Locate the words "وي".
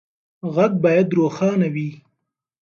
1.73-1.89